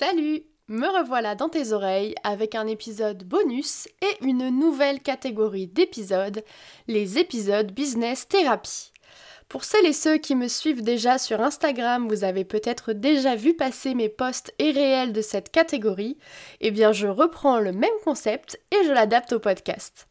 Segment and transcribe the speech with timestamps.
[0.00, 6.42] Salut Me revoilà dans tes oreilles avec un épisode bonus et une nouvelle catégorie d'épisodes,
[6.88, 8.92] les épisodes Business Thérapie.
[9.50, 13.52] Pour celles et ceux qui me suivent déjà sur Instagram, vous avez peut-être déjà vu
[13.52, 16.16] passer mes posts et réels de cette catégorie.
[16.62, 20.08] Eh bien, je reprends le même concept et je l'adapte au podcast.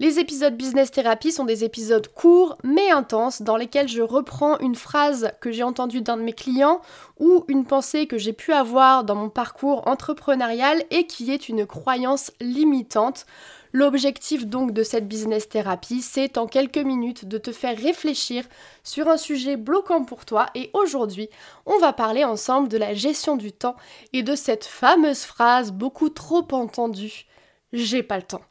[0.00, 4.76] Les épisodes Business Therapy sont des épisodes courts mais intenses dans lesquels je reprends une
[4.76, 6.80] phrase que j'ai entendue d'un de mes clients
[7.18, 11.66] ou une pensée que j'ai pu avoir dans mon parcours entrepreneurial et qui est une
[11.66, 13.26] croyance limitante.
[13.72, 18.44] L'objectif donc de cette business thérapie, c'est en quelques minutes de te faire réfléchir
[18.84, 21.28] sur un sujet bloquant pour toi et aujourd'hui,
[21.66, 23.74] on va parler ensemble de la gestion du temps
[24.12, 27.26] et de cette fameuse phrase beaucoup trop entendue,
[27.72, 28.42] j'ai pas le temps.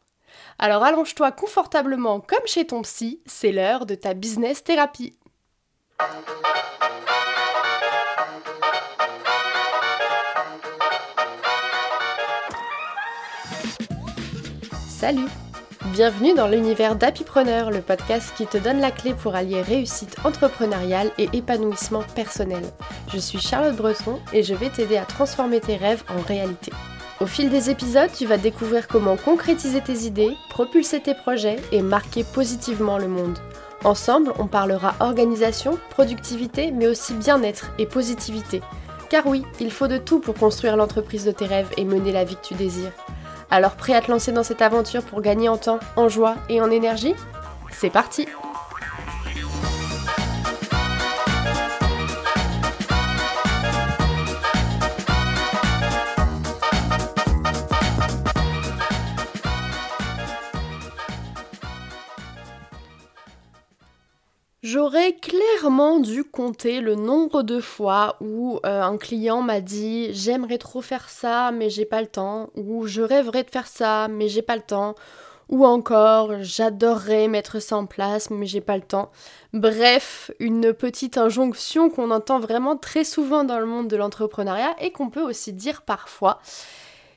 [0.60, 5.18] Alors allonge-toi confortablement comme chez ton psy, c'est l'heure de ta business thérapie.
[14.88, 15.28] Salut
[15.94, 21.12] Bienvenue dans l'univers d'Happypreneur, le podcast qui te donne la clé pour allier réussite entrepreneuriale
[21.18, 22.64] et épanouissement personnel.
[23.14, 26.72] Je suis Charlotte Breton et je vais t'aider à transformer tes rêves en réalité.
[27.20, 31.82] Au fil des épisodes, tu vas découvrir comment concrétiser tes idées, propulser tes projets et
[31.82, 33.40] marquer positivement le monde.
[33.84, 38.62] Ensemble, on parlera organisation, productivité, mais aussi bien-être et positivité.
[39.10, 42.24] Car oui, il faut de tout pour construire l'entreprise de tes rêves et mener la
[42.24, 42.92] vie que tu désires.
[43.50, 46.62] Alors prêt à te lancer dans cette aventure pour gagner en temps, en joie et
[46.62, 47.16] en énergie?
[47.72, 48.28] C'est parti
[64.78, 70.60] J'aurais clairement dû compter le nombre de fois où euh, un client m'a dit j'aimerais
[70.60, 74.30] trop faire ça mais j'ai pas le temps ou je rêverais de faire ça mais
[74.30, 74.94] j'ai pas le temps
[75.50, 79.10] ou encore j'adorerais mettre ça en place mais j'ai pas le temps.
[79.52, 84.92] Bref, une petite injonction qu'on entend vraiment très souvent dans le monde de l'entrepreneuriat et
[84.92, 86.40] qu'on peut aussi dire parfois.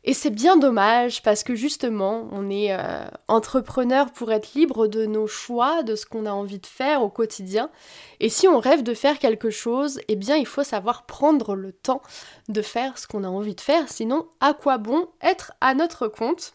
[0.04, 5.04] Et c'est bien dommage parce que justement, on est euh, entrepreneur pour être libre de
[5.04, 7.70] nos choix, de ce qu'on a envie de faire au quotidien.
[8.18, 11.72] Et si on rêve de faire quelque chose, eh bien il faut savoir prendre le
[11.72, 12.00] temps
[12.48, 13.88] de faire ce qu'on a envie de faire.
[13.88, 16.54] Sinon, à quoi bon être à notre compte?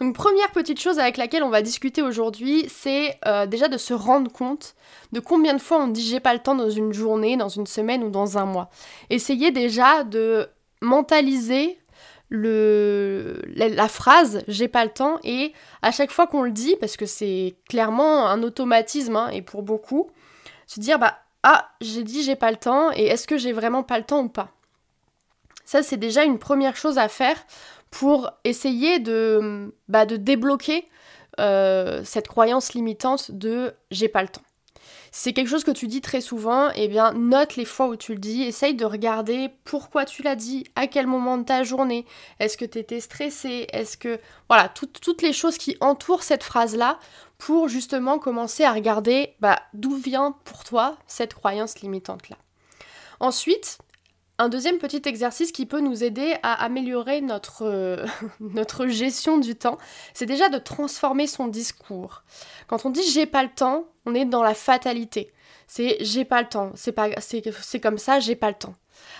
[0.00, 3.94] Donc première petite chose avec laquelle on va discuter aujourd'hui, c'est euh, déjà de se
[3.94, 4.74] rendre compte
[5.12, 7.66] de combien de fois on dit j'ai pas le temps dans une journée, dans une
[7.66, 8.68] semaine ou dans un mois.
[9.10, 10.48] Essayez déjà de
[10.82, 11.78] mentaliser
[12.30, 17.06] la, phrase j'ai pas le temps et à chaque fois qu'on le dit, parce que
[17.06, 20.10] c'est clairement un automatisme hein, et pour beaucoup,
[20.66, 23.82] se dire bah ah j'ai dit j'ai pas le temps et est-ce que j'ai vraiment
[23.82, 24.50] pas le temps ou pas?
[25.64, 27.36] Ça c'est déjà une première chose à faire
[27.90, 30.88] pour essayer de, bah, de débloquer
[31.38, 34.42] euh, cette croyance limitante de j'ai pas le temps
[35.10, 38.12] c'est quelque chose que tu dis très souvent, eh bien note les fois où tu
[38.12, 42.04] le dis, essaye de regarder pourquoi tu l'as dit, à quel moment de ta journée,
[42.40, 44.18] est-ce que tu étais stressé, est-ce que...
[44.48, 46.98] Voilà, toutes les choses qui entourent cette phrase-là
[47.38, 52.36] pour justement commencer à regarder bah, d'où vient pour toi cette croyance limitante-là.
[53.20, 53.78] Ensuite,
[54.38, 58.04] un deuxième petit exercice qui peut nous aider à améliorer notre, euh,
[58.40, 59.78] notre gestion du temps,
[60.14, 62.22] c'est déjà de transformer son discours.
[62.66, 65.32] Quand on dit j'ai pas le temps, on est dans la fatalité.
[65.66, 68.74] C'est j'ai pas le temps, c'est comme ça, j'ai pas le temps.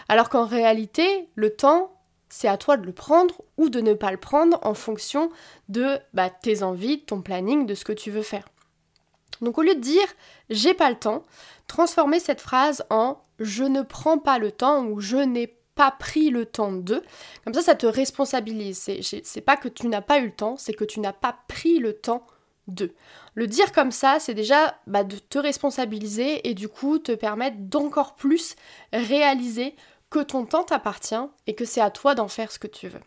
[0.08, 1.92] Alors qu'en réalité, le temps,
[2.28, 5.30] c'est à toi de le prendre ou de ne pas le prendre en fonction
[5.68, 8.48] de bah, tes envies, ton planning, de ce que tu veux faire.
[9.40, 10.06] Donc au lieu de dire
[10.50, 11.24] j'ai pas le temps,
[11.66, 16.30] transformer cette phrase en je ne prends pas le temps ou je n'ai pas pris
[16.30, 17.02] le temps de.
[17.44, 18.90] Comme ça, ça te responsabilise.
[19.22, 21.78] C'est pas que tu n'as pas eu le temps, c'est que tu n'as pas pris
[21.78, 22.26] le temps
[22.66, 22.92] de.
[23.34, 27.58] Le dire comme ça, c'est déjà bah, de te responsabiliser et du coup te permettre
[27.58, 28.56] d'encore plus
[28.92, 29.76] réaliser
[30.10, 31.14] que ton temps t'appartient
[31.46, 33.00] et que c'est à toi d'en faire ce que tu veux.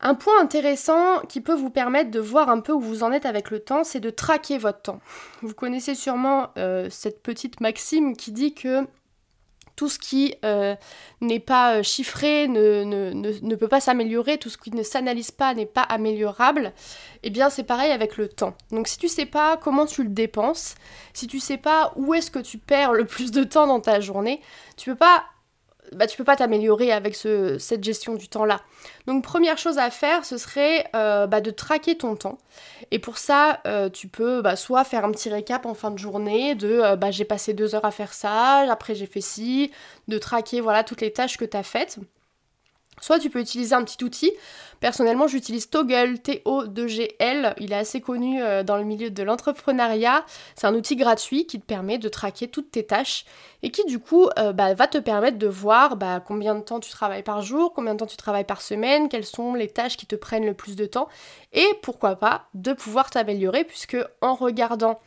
[0.00, 3.26] Un point intéressant qui peut vous permettre de voir un peu où vous en êtes
[3.26, 5.00] avec le temps, c'est de traquer votre temps.
[5.42, 8.86] Vous connaissez sûrement euh, cette petite maxime qui dit que
[9.76, 10.74] tout ce qui euh,
[11.20, 15.54] n'est pas euh, chiffré ne, ne, peut pas s'améliorer, tout ce qui ne s'analyse pas
[15.54, 16.72] n'est pas améliorable,
[17.22, 18.54] eh bien c'est pareil avec le temps.
[18.70, 20.74] Donc si tu sais pas comment tu le dépenses,
[21.12, 24.00] si tu sais pas où est-ce que tu perds le plus de temps dans ta
[24.00, 24.40] journée,
[24.76, 25.24] tu peux pas
[25.92, 28.60] bah, tu peux pas t'améliorer avec ce, cette gestion du temps-là.
[29.06, 32.38] Donc première chose à faire, ce serait euh, bah, de traquer ton temps.
[32.90, 35.98] Et pour ça, euh, tu peux bah, soit faire un petit récap en fin de
[35.98, 39.70] journée de euh, bah, j'ai passé deux heures à faire ça, après j'ai fait ci,
[40.08, 41.98] de traquer voilà toutes les tâches que tu as faites.
[43.00, 44.32] Soit tu peux utiliser un petit outil.
[44.80, 47.54] Personnellement, j'utilise Toggle, T-O-2-G-L.
[47.58, 50.24] Il est assez connu euh, dans le milieu de l'entrepreneuriat.
[50.54, 53.26] C'est un outil gratuit qui te permet de traquer toutes tes tâches
[53.62, 56.80] et qui du coup euh, bah, va te permettre de voir bah, combien de temps
[56.80, 59.96] tu travailles par jour, combien de temps tu travailles par semaine, quelles sont les tâches
[59.96, 61.08] qui te prennent le plus de temps
[61.52, 65.00] et pourquoi pas de pouvoir t'améliorer puisque en regardant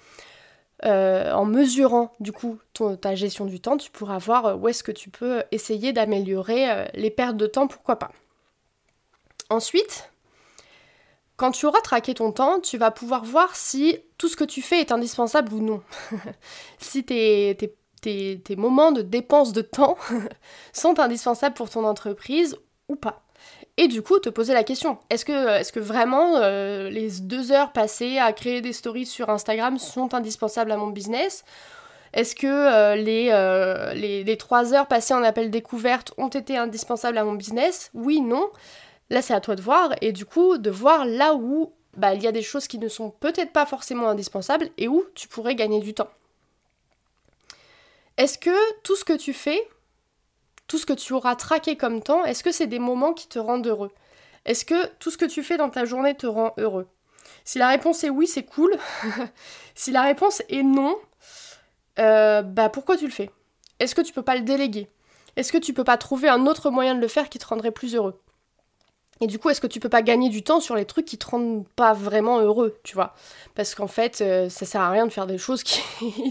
[0.86, 2.58] euh, en mesurant du coup
[3.02, 6.72] ta gestion du temps, tu pourras voir euh, où est-ce que tu peux essayer d'améliorer
[6.72, 8.12] euh, les pertes de temps, pourquoi pas.
[9.50, 10.10] Ensuite,
[11.36, 14.62] quand tu auras traqué ton temps, tu vas pouvoir voir si tout ce que tu
[14.62, 15.84] fais est indispensable ou non.
[16.78, 17.58] si tes
[18.56, 19.98] moments de dépense de temps
[20.74, 23.22] sont indispensables pour ton entreprise ou pas.
[23.82, 27.54] Et du coup, te poser la question, est-ce que, est que vraiment euh, les deux
[27.54, 31.46] heures passées à créer des stories sur Instagram sont indispensables à mon business?
[32.12, 36.58] Est-ce que euh, les, euh, les, les, trois heures passées en appel découverte ont été
[36.58, 37.90] indispensables à mon business?
[37.94, 38.50] Oui, non.
[39.10, 42.22] Là, c'est à toi de voir et du coup, de voir là où bah, il
[42.22, 45.56] y a des choses qui ne sont peut-être pas forcément indispensables et où tu pourrais
[45.56, 46.10] gagner du temps.
[48.18, 49.66] Est-ce que tout ce que tu fais,
[50.70, 53.40] tout ce que tu auras traqué comme temps, est-ce que c'est des moments qui te
[53.40, 53.92] rendent heureux?
[54.46, 56.88] Est-ce que tout ce que tu fais dans ta journée te rend heureux?
[57.44, 58.78] Si la réponse est oui, c'est cool.
[59.76, 60.96] si la réponse est non,
[61.98, 63.32] euh, bah pourquoi tu le fais?
[63.80, 64.88] Est-ce que tu peux pas le déléguer?
[65.36, 67.72] Est-ce que tu peux pas trouver un autre moyen de le faire qui te rendrait
[67.72, 68.22] plus heureux?
[69.22, 71.18] Et du coup, est-ce que tu peux pas gagner du temps sur les trucs qui
[71.18, 73.16] te rendent pas vraiment heureux, tu vois?
[73.56, 75.82] Parce qu'en fait, euh, ça sert à rien de faire des choses qui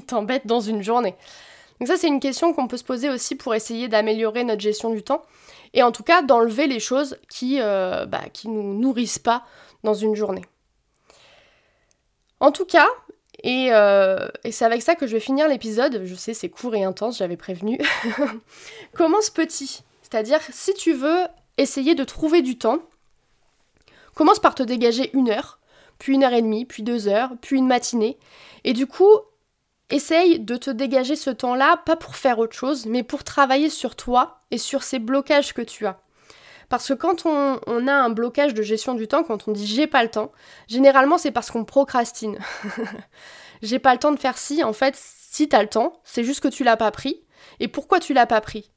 [0.06, 1.14] t'embêtent dans une journée.
[1.78, 4.90] Donc ça, c'est une question qu'on peut se poser aussi pour essayer d'améliorer notre gestion
[4.90, 5.22] du temps.
[5.74, 9.44] Et en tout cas, d'enlever les choses qui euh, bah, nous nourrissent pas
[9.84, 10.44] dans une journée.
[12.40, 12.88] En tout cas,
[13.46, 16.02] euh, et c'est avec ça que je vais finir l'épisode.
[16.04, 17.78] Je sais, c'est court et intense, j'avais prévenu.
[18.94, 19.82] commence petit.
[20.02, 21.26] C'est-à-dire, si tu veux
[21.56, 22.78] essayer de trouver du temps,
[24.14, 25.58] commence par te dégager une heure,
[25.98, 28.18] puis une heure et demie, puis deux heures, puis une matinée.
[28.64, 29.12] Et du coup,
[29.90, 33.96] Essaye de te dégager ce temps-là, pas pour faire autre chose, mais pour travailler sur
[33.96, 36.00] toi et sur ces blocages que tu as.
[36.68, 39.86] Parce que quand on, a un blocage de gestion du temps, quand on dit j'ai
[39.86, 40.32] pas le temps,
[40.66, 42.38] généralement c'est parce qu'on procrastine.
[43.62, 46.40] j'ai pas le temps de faire ci, en fait, si t'as le temps, c'est juste
[46.40, 47.22] que tu l'as pas pris.
[47.60, 48.70] Et pourquoi tu l'as pas pris?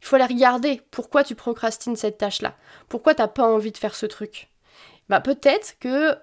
[0.00, 2.54] Il faut aller regarder pourquoi tu procrastines cette tâche-là.
[2.88, 4.52] Pourquoi t'as pas envie de faire ce truc?
[5.08, 6.16] Bah peut-être que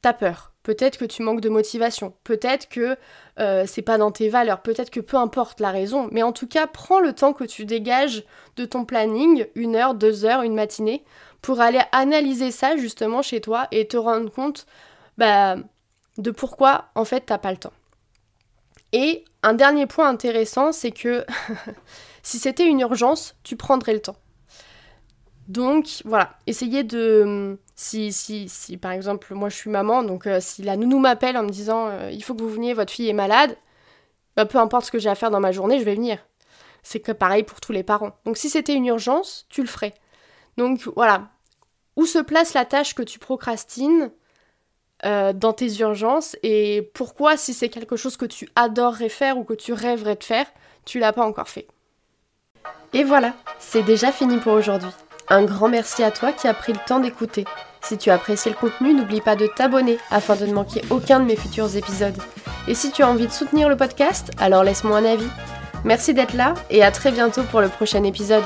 [0.00, 0.53] t'as peur.
[0.64, 2.96] Peut-être que tu manques de motivation, peut-être que
[3.38, 6.48] euh, c'est pas dans tes valeurs, peut-être que peu importe la raison, mais en tout
[6.48, 8.24] cas, prends le temps que tu dégages
[8.56, 11.04] de ton planning, une heure, deux heures, une matinée,
[11.42, 14.64] pour aller analyser ça justement chez toi et te rendre compte
[15.18, 15.56] bah,
[16.16, 17.74] de pourquoi en fait t'as pas le temps.
[18.92, 21.26] Et un dernier point intéressant, c'est que
[22.22, 24.16] si c'était une urgence, tu prendrais le temps.
[25.48, 30.38] Donc voilà, essayez de si, si, si par exemple, moi je suis maman, donc euh,
[30.40, 33.08] si la nounou m'appelle en me disant euh, il faut que vous veniez, votre fille
[33.08, 33.56] est malade,
[34.36, 36.18] bah, peu importe ce que j'ai à faire dans ma journée, je vais venir.
[36.82, 38.12] C'est que pareil pour tous les parents.
[38.24, 39.94] Donc si c'était une urgence, tu le ferais.
[40.56, 41.28] Donc voilà,
[41.96, 44.10] où se place la tâche que tu procrastines
[45.04, 49.44] euh, dans tes urgences et pourquoi si c'est quelque chose que tu adorerais faire ou
[49.44, 50.46] que tu rêverais de faire,
[50.86, 51.66] tu l'as pas encore fait?
[52.94, 54.90] Et voilà, c'est déjà fini pour aujourd'hui.
[55.28, 57.44] Un grand merci à toi qui as pris le temps d'écouter.
[57.82, 61.20] Si tu as apprécié le contenu, n'oublie pas de t'abonner afin de ne manquer aucun
[61.20, 62.16] de mes futurs épisodes.
[62.68, 65.28] Et si tu as envie de soutenir le podcast, alors laisse-moi un avis.
[65.84, 68.44] Merci d'être là et à très bientôt pour le prochain épisode.